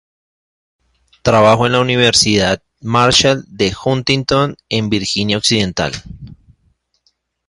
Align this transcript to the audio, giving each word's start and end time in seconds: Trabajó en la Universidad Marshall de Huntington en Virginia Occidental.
Trabajó 1.21 1.67
en 1.67 1.73
la 1.73 1.79
Universidad 1.79 2.63
Marshall 2.79 3.43
de 3.47 3.71
Huntington 3.85 4.57
en 4.67 4.89
Virginia 4.89 5.37
Occidental. 5.37 5.91